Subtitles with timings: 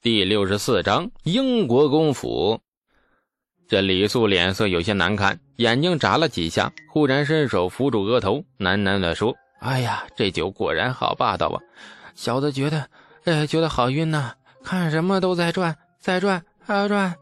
[0.00, 2.60] 第六十四章英国公府。
[3.68, 11.58] 这李素脸色有些难看，眼睛眨了几下，忽然伸手扶住额头，喃喃地说：“哎呀，这酒果然好霸道啊！
[12.14, 12.88] 小子觉得，
[13.24, 17.12] 呃，觉得好晕呐，看什么都在转，在转，还要转。”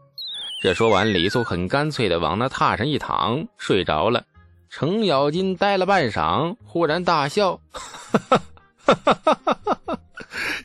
[0.61, 4.23] 这说完，李素很干脆地往那榻上一躺，睡着了。
[4.69, 8.41] 程咬金呆了半晌，忽然大笑：“哈哈
[8.85, 9.59] 哈哈哈哈！”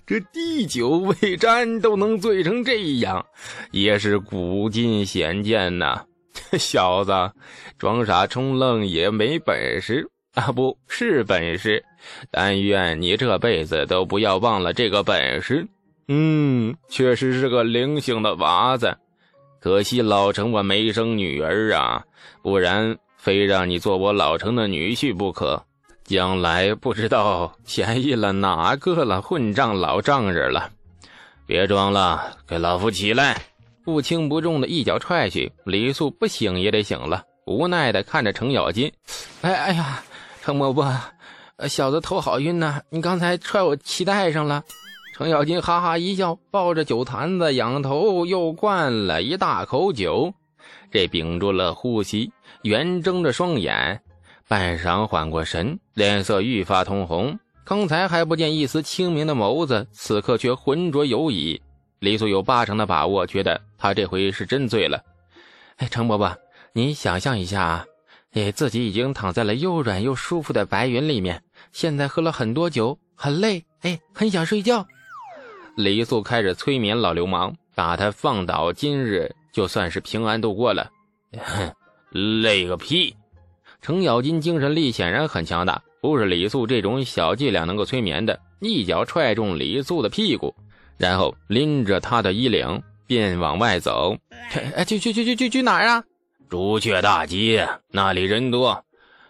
[0.06, 3.24] 这滴酒未沾都能醉成这样，
[3.70, 6.04] 也是古今鲜见呐！
[6.50, 7.12] 这 小子
[7.78, 11.82] 装傻充愣也没本事啊，不是本事。
[12.30, 15.66] 但愿你这辈子都不要忘了这个本事。
[16.08, 18.96] 嗯，确实是个灵性的娃子，
[19.60, 22.02] 可惜老程我没生女儿啊，
[22.42, 25.64] 不然非让你做我老程的女婿不可。
[26.12, 30.68] 将来不知道便宜了哪个了混账老丈人了！
[31.46, 33.40] 别装了，给老夫起来！
[33.82, 38.92] 不轻不重的一脚踹去，李素不醒也得醒了，无奈的看着程咬金
[39.40, 40.02] ：“哎哎呀，
[40.42, 40.94] 程伯伯，
[41.66, 42.82] 小子头好晕呐！
[42.90, 44.62] 你刚才踹我脐带上了。”
[45.16, 50.30] 程咬金哈哈一笑，抱着酒坛子仰头又灌了一大口酒，
[50.90, 52.30] 这屏住了呼吸，
[52.64, 54.02] 圆睁着双眼。
[54.48, 57.38] 半晌缓过神，脸色愈发通红。
[57.64, 61.60] 刚才还不见一丝清明的眸子，此刻却浑浊有已。
[62.00, 65.00] 李素有八成的把握，觉得他这回是真醉了。
[65.76, 66.36] 哎，程伯伯，
[66.72, 67.86] 你想象一下，
[68.32, 74.86] 哎，自己已经躺在了又软又舒服的白云里面，现在喝了很多酒，很累，哎，很想睡觉。
[75.76, 80.90] 李素开始催眠老流氓，把他放倒，今日就算是平安度过了。
[81.38, 81.72] 哼，
[82.42, 83.14] 累个屁！
[83.82, 88.38] 程咬金精神力显然很强大，不是李素这种小伎俩能够催眠的。
[88.60, 90.54] 一脚踹中李素的屁股，
[90.96, 94.16] 然后拎着他的衣领便往外走。
[94.86, 96.04] 去去去去去去哪儿啊？
[96.48, 98.84] 朱雀大街，那里人多。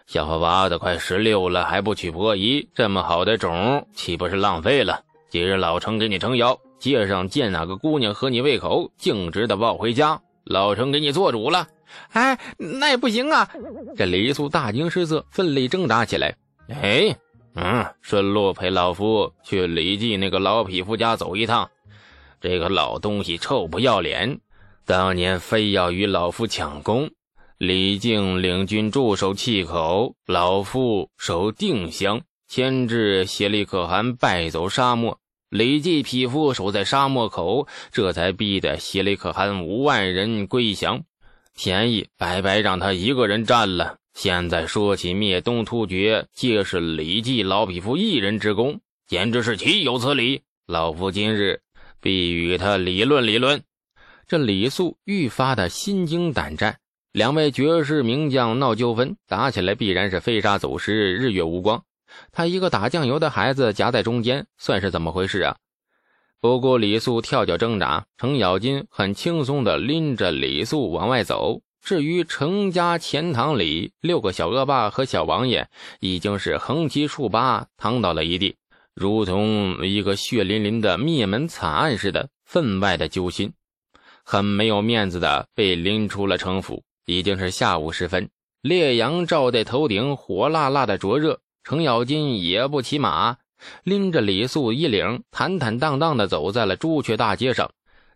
[0.05, 5.01] 小花娃子快十六了，还不娶婆姨，这么好的种岂不是浪费了？
[5.31, 10.21] 今日老程给你撑腰，街上见哪个姑娘合你胃口，径直的抱回家。
[10.43, 11.67] 老程给你做主了。
[12.11, 13.49] 哎，那也不行啊！
[13.95, 16.35] 这李素大惊失色，奋力挣扎起来。
[16.69, 17.15] 哎，
[17.55, 21.69] 嗯，顺路陪老夫去李记那个老匹夫家走一趟。
[22.41, 24.39] 这个老东西臭不要脸，
[24.85, 27.09] 当年非要与老夫抢功。
[27.57, 35.17] 李靖领军驻守气口，老夫守定襄，牵制协力可汗败走沙漠。
[35.49, 41.03] 李记匹夫守在沙漠口，这才逼得协力可汗五万人归降。
[41.55, 43.97] 便宜白白让他一个人占了。
[44.13, 50.41] 现在说起灭东突厥，皆是李继老匹夫一人之功，简直是岂有此理！
[50.67, 51.61] 老夫今日
[51.99, 53.63] 必与他理论理论。
[54.27, 56.77] 这李肃愈发的心惊胆战。
[57.11, 61.83] 两位绝世名将闹纠纷，打起来必然是飞沙走石，日月无光。
[62.31, 65.57] 他一个打酱油的孩子夹在中间，算是怎么回事啊？
[66.43, 71.61] 不顾李素跳脚挣扎，程咬金很轻松地拎着李素往外走。
[71.81, 75.69] 至于程家钱堂里六个小恶霸和小王爷，
[76.01, 78.57] 已经是横七竖八躺倒了一地，
[78.93, 83.53] 如同一个血淋淋的灭门惨案似的，分外的揪心。
[84.25, 86.83] 很没有面子的被拎出了城府。
[87.05, 88.29] 已经是下午时分，
[88.61, 91.39] 烈阳照在头顶，火辣辣的灼热。
[91.63, 93.37] 程咬金也不骑马。
[93.83, 97.69] 拎着李素衣领，坦坦荡荡地走在了朱雀大街上。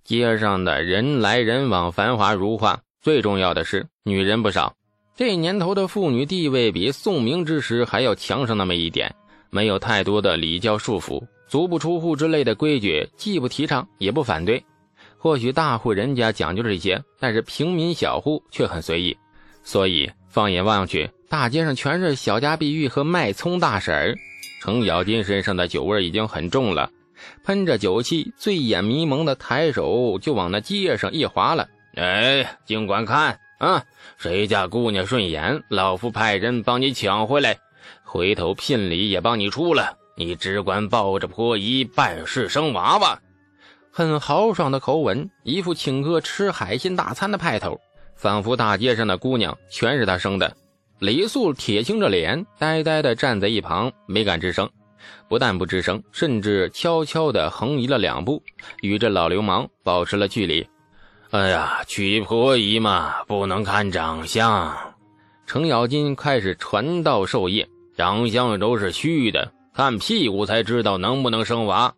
[0.04, 2.80] 街上的人来人往，繁华如画。
[3.02, 4.74] 最重要的是，女人不少。
[5.16, 9.14] 这年头的妇女地位比宋明之时还要强上那么一点，
[9.50, 14.64] 没有太多的礼教束缚，足不出户之类的规矩，既不提倡，也不反对。
[15.18, 19.18] 或许大户人家讲究这些，但是平民小户却很随意。
[19.64, 24.16] 所以放眼望去，大街上全是小家碧玉和卖葱大婶儿。
[24.68, 26.92] 程咬金身上的酒味已经很重了，
[27.46, 31.70] 喷着酒气，醉眼迷蒙的抬手就往那街上一划了。
[31.96, 33.82] 哎，尽管看啊，
[34.18, 37.58] 谁家姑娘顺眼，老夫派人帮你抢回来，
[38.04, 39.96] 回头聘礼也帮你出了。
[40.18, 43.18] 你只管抱着婆姨办事生娃娃，
[43.90, 47.80] 很豪爽的口吻，一副请客吃海鲜大餐的派头，
[48.18, 50.54] 仿佛大街上的姑娘全是他生的。
[51.00, 54.68] 李素铁青着脸，呆呆地站在一旁，没敢吱声。
[55.28, 58.42] 不但不吱声，甚至悄悄地横移了两步，
[58.82, 60.68] 与这老流氓保持了距离。
[61.30, 64.76] 哎呀，娶婆姨嘛，不能看长相。
[65.46, 71.94] 程咬金开始传道授业，长相都是虚的，看屁股才知道能不能生娃。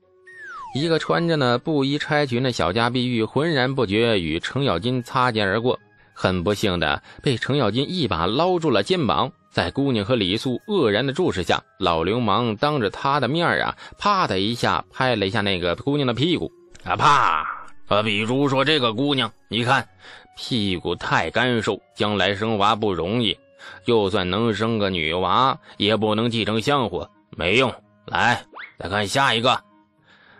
[0.75, 5.79] 一个穿着呢布衣钗裙的小家碧玉浑然不觉与程咬金擦肩而过，
[6.21, 9.31] 很不幸的被程咬金一把捞住了肩膀。
[9.49, 16.51] 在姑娘和李素愕然的注视下，老流氓当着他的面啊，啪的一下拍了一下那个姑娘的屁股，
[16.83, 17.47] 啊啪！
[17.87, 19.87] 啊，比如说这个姑娘，你看
[20.35, 23.37] 屁股太干瘦，将来生娃不容易，
[23.85, 27.73] 就算能生个女娃，也不能继承香火，没用。
[28.05, 28.43] 来，
[28.77, 29.57] 再看下一个。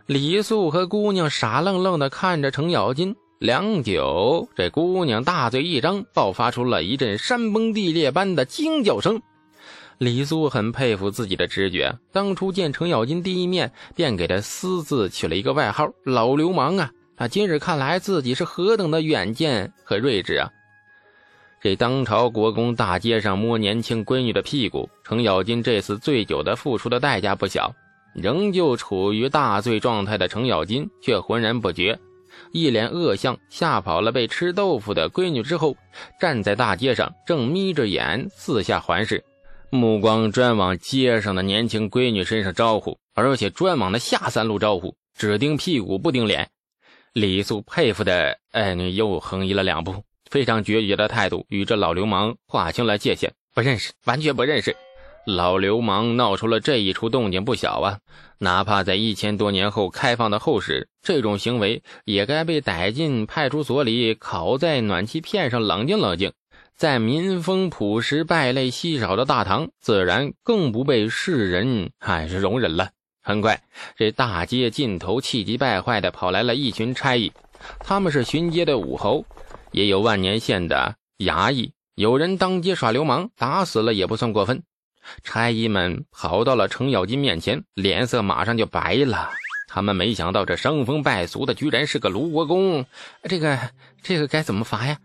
[0.07, 9.21] 李素和姑娘傻愣愣的看着程咬金，良久，这姑娘大嘴一张，爆发出了一阵山崩地裂般的惊叫声。
[9.97, 16.91] 李苏很佩服自己的直觉，当初见程咬金第一面，便给他私自取了一个外号“老流氓”啊！
[17.15, 20.49] 啊，今日看来自己是何等的远见和睿智啊！
[21.61, 27.73] 这当朝国公大街上摸年轻闺女的屁股，程咬金这次醉酒的付出的代价不小。
[28.13, 31.97] 仍旧处于大醉状态的程咬金却浑然不觉，
[32.51, 35.75] 一脸恶相，吓跑了被吃豆腐的闺女之后，
[36.19, 39.23] 站在大街上，正眯着眼四下环视，
[39.69, 46.49] 目光专往街上的年轻闺女身上招呼，而且专往那下三路招呼，只盯屁股不盯脸。
[47.13, 54.75] 李素佩服的，哎，又横移了两步，非常决绝的态度与这老流氓划清了界限，不认识，完全不认识。
[55.25, 57.99] 老流氓闹出了这一出动静不小啊！
[58.39, 66.31] 哪怕在一千多年后开放的后世，这种行为也该被逮进派出所里，烤在暖气片上冷静冷静。
[66.75, 72.89] 在民风朴实、败类稀少的大唐，自然更不被世人还是容忍了。
[73.21, 73.61] 很快，
[73.97, 77.33] 这大街尽头气急败坏的跑来了一群差役，
[77.79, 79.25] 他们是巡街的武侯，
[79.71, 81.73] 也有万年县的衙役。
[81.95, 84.63] 有人当街耍流氓，打死了也不算过分。
[85.23, 89.29] 差役们跑到了程咬金面前，脸色马上就白了。
[89.67, 92.85] 他们没想到这伤风败俗的居然是个卢国公，
[93.23, 93.59] 这个
[94.01, 94.97] 这个该怎么罚呀？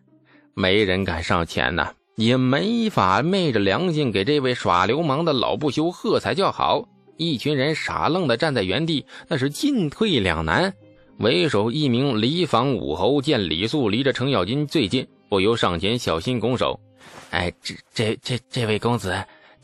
[0.55, 6.89] 没人敢上前呐，也没法昧着良心给这位耍流氓的老不休喝彩叫好。
[7.17, 10.73] 一群人傻愣的站在原地，那是进退两难。
[11.19, 16.81] 为首一名离坊武侯见李素离着程咬金最近，不由上前小心拱手
[17.31, 19.15] ：“哎，这这这这位公子。”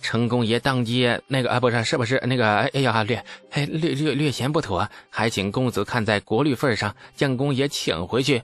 [0.03, 2.47] 程公爷当街那个啊，不是，是不是那个？
[2.47, 8.43] 哎呀，略哎略略略嫌不妥，还请公子看在国律份上，将公爷请回去。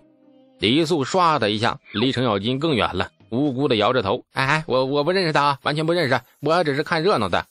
[0.59, 4.25] 李素唰的一下离程咬金更远了，无辜的摇着头。
[4.33, 7.47] 哎哎，我我不认识他，完全不认识，我只是看热闹的。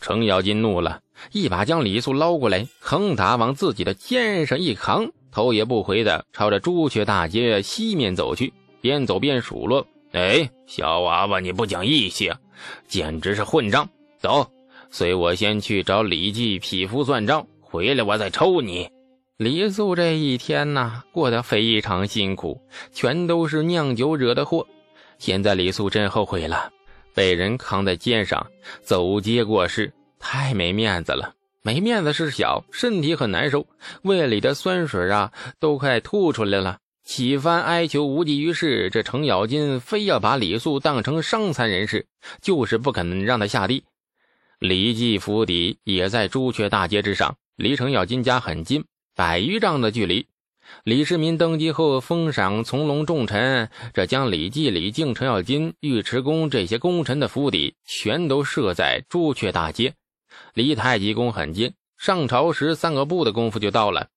[0.00, 1.00] 程咬金怒了，
[1.32, 9.86] 一把将李素捞过来，横打往自己的肩上一扛，头也不回的朝着朱雀大街西面走去，边走边数落
[10.16, 12.32] ：“哎，小娃娃，你不讲义气！”
[12.88, 13.86] 简直是混账！
[14.18, 14.50] 走，
[14.90, 18.88] 随我先去找李记匹夫算账，回来我再抽你。
[19.36, 22.58] 李素这一天呐，过得非常辛苦，
[22.92, 24.66] 全都是酿酒惹的祸。
[25.18, 26.72] 现在李素真后悔了，
[27.12, 28.46] 被人扛在肩上
[28.82, 31.34] 走街过市，太没面子了。
[31.60, 33.66] 没面子是小，身体很难受，
[34.00, 35.30] 胃里的酸水啊
[35.60, 36.78] 都快吐出来了。
[37.06, 42.08] 几番哀求无济于事，这程咬金非要把李素当成伤残人士，
[42.42, 43.84] 就是不肯让他下地。
[44.58, 50.26] 李记府邸也在朱雀大街之上，离程咬金家很近，百余丈的距离。
[50.82, 59.94] 李世民登基后封赏从龙重臣，这将李记、李靖、程咬金、尉迟恭这些功臣的府邸全都设在朱雀大街，
[60.54, 64.08] 离太极宫很近，上朝时三个步的功夫就到了。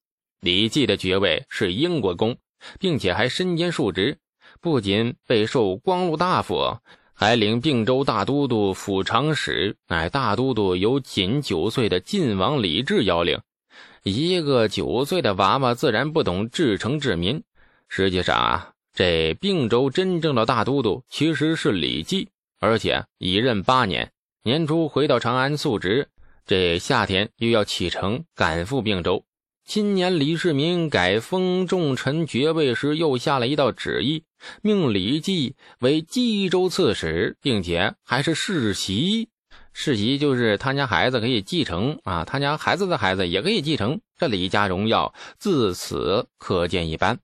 [0.41, 2.35] 李记的爵位是英国公。
[2.79, 4.17] 并且还身兼数职，
[4.61, 6.77] 不仅被授光禄大夫，
[7.13, 9.77] 还领并州大都督府长史。
[9.87, 13.39] 乃大都督由仅九岁的晋王李治邀领。
[14.03, 17.43] 一个九岁的娃娃自然不懂治城治民。
[17.87, 24.11] 实际上啊，这并州真正的大都督其实是李绩，而且已任八年。
[24.43, 26.07] 年初回到长安述职，
[26.45, 29.23] 这夏天又要启程赶赴并州。
[29.69, 34.23] 今年李世民改封重臣爵位时，又下了一道旨意，
[34.63, 39.29] 命李绩为冀州刺史，并且还是世袭。
[39.71, 44.01] 世袭就是他家孩子可以继承啊，他家孩子的孩子也可以继承。
[44.17, 47.19] 这李家荣耀自此可见一斑。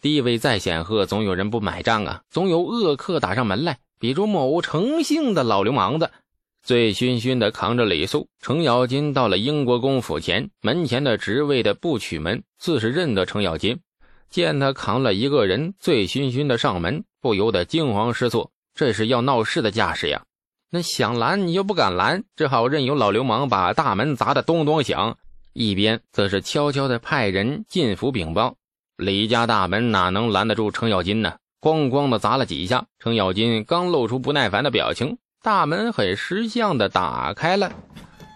[0.00, 6.12] 地位再显赫，总有人不买账啊，总有恶客打上门来，比如某诚姓的老流氓子。
[6.62, 13.80] 醉醺醺的扛着李素，程咬金到了英国公府前门前的职位的不取门，自是认得程咬金。
[14.28, 20.22] 见他扛了一个人，醉醺醺的上门，不由得惊慌失措，这是要闹事的架势呀！
[20.70, 25.16] 那想拦你又不敢拦，只好任由老流氓把大门砸得咚咚响。
[25.52, 28.54] 一边则是悄悄地派人进府禀报。
[28.96, 31.34] 李家大门哪能拦得住程咬金呢？
[31.60, 37.72] 咣咣的砸了几下，程咬金刚露出不耐烦的表情，大门很识相的打开了。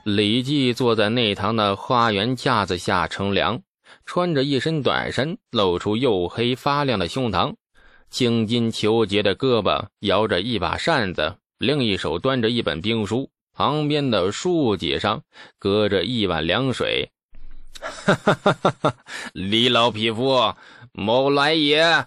[0.05, 3.61] 李记坐在内堂的花园架子下乘凉，
[4.07, 7.57] 穿着一身短衫，露出黝黑发亮的胸膛，
[8.09, 15.23] 青筋虬结的胳膊摇着一把扇子，另一手端着一本兵书，旁边的书几上
[15.59, 17.11] 搁着一碗凉水。
[17.81, 18.95] 哈哈哈哈哈！
[19.35, 20.55] 李老匹夫，
[20.93, 22.07] 某来也！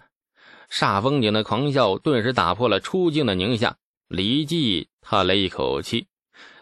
[0.72, 3.76] 煞风景的狂笑顿时打破了出镜的宁夏。
[4.08, 6.08] 李记叹了一口气，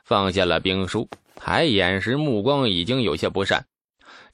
[0.03, 3.67] 放下了兵书，抬眼时目光已经有些不善。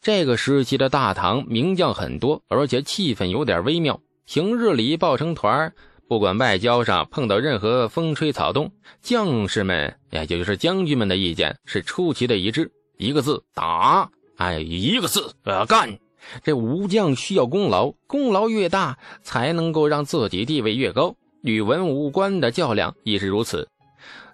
[0.01, 3.99] 这个时期的大唐名将很多，而且气氛有点微妙。
[4.25, 5.73] 平日里抱成团，
[6.07, 14.09] 不管外交上碰到任何风吹草动，将士们，也就是将军们的意见是出奇的一致，一个字打。
[14.37, 15.35] 哎，一个字，
[15.67, 15.99] 干！
[16.43, 21.15] 这武将需要功劳，功劳越大，才能够让自己地位越高。
[21.41, 23.67] 与文武官的较量亦是如此。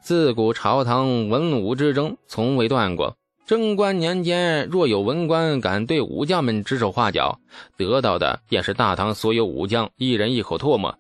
[0.02, 3.16] 自古朝堂文武之争从未断过。
[3.46, 7.40] 贞观年间，若有文官敢对武将们指手画脚，
[7.78, 10.94] 得到的便是大唐所有武将一人一口唾沫。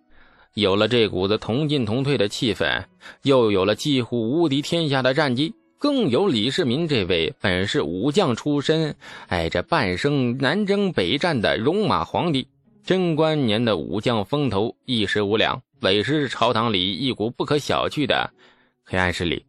[0.53, 2.85] 有了这股子同进同退的气氛，
[3.23, 5.53] 又有了几乎无敌天下的战绩。
[5.77, 8.95] 更有李世民这位本是武将出身，
[9.27, 12.47] 哎，这半生南征北战的戎马皇帝，
[12.83, 18.29] 贞观年的武将风头一时无两，委实是朝堂里一股不可小觑的
[18.85, 19.45] 黑暗势力。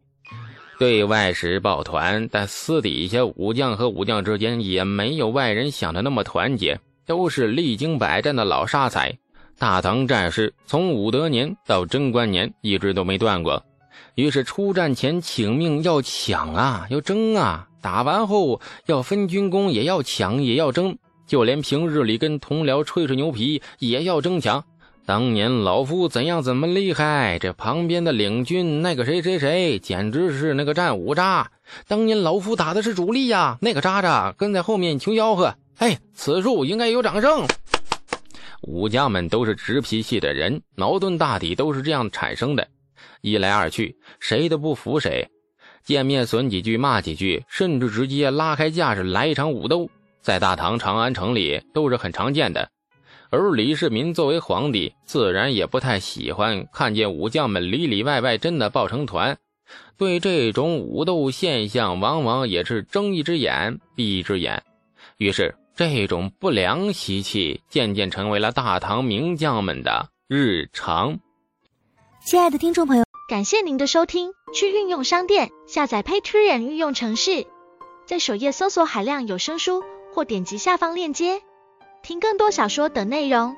[0.77, 9.17] 对外时抱团，但私底下武将和武将之间也没有外人想的那么团结，都是历经百战的老沙才。
[9.57, 13.61] 大唐战事从武德年到贞观年一直都没断过。
[14.15, 17.67] 于是出战前请命要抢啊，要争啊！
[17.81, 20.97] 打完后要分军功，也要抢，也要争。
[21.27, 24.63] 就连平日里跟同僚吹吹牛皮，也要争抢。
[25.09, 31.49] 当年老夫怎样怎么厉害，这旁边的领军那个谁谁谁，简直是那个战五渣。
[31.87, 35.55] 当年老夫打的是主力呀，那个渣渣跟在后面求吆喝。
[35.79, 37.47] 哎，此处应该有掌声。
[38.61, 42.67] 武将们都是直脾气的人，矛盾大抵都是这样产生的。
[43.21, 45.27] 一来二去，谁都不服谁，
[45.83, 49.89] 见面损几句，骂几句，甚至直接拉开架势来一场武斗，
[50.21, 52.69] 在大唐长安城里都是很常见的。
[53.31, 59.37] 而李世民作为皇帝，自然也不太喜欢看见武将们里里外外真的抱成团，
[59.97, 64.63] 对这种武斗现象，往往也是睁一只眼闭一只眼。
[65.17, 71.19] 于是，这种不良习气渐渐成为了大唐名将们的日常。
[72.25, 74.31] 亲爱的听众朋友，感谢您的收听。
[74.51, 77.45] 去运用商店下载 Patreon 运用城市，
[78.07, 81.43] 在首页搜索海量有声书，或点击下方链接
[82.01, 83.55] 听更多小说等内容。